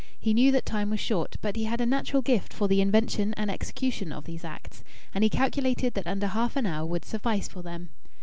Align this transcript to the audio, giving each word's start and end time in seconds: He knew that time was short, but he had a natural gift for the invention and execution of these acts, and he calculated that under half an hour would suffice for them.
He 0.19 0.33
knew 0.33 0.51
that 0.53 0.65
time 0.65 0.89
was 0.89 0.99
short, 0.99 1.35
but 1.43 1.55
he 1.55 1.65
had 1.65 1.79
a 1.79 1.85
natural 1.85 2.23
gift 2.23 2.53
for 2.53 2.67
the 2.67 2.81
invention 2.81 3.35
and 3.37 3.51
execution 3.51 4.11
of 4.11 4.23
these 4.23 4.43
acts, 4.43 4.83
and 5.13 5.23
he 5.23 5.29
calculated 5.29 5.93
that 5.93 6.07
under 6.07 6.25
half 6.25 6.55
an 6.55 6.65
hour 6.65 6.87
would 6.87 7.05
suffice 7.05 7.47
for 7.47 7.61
them. 7.61 7.89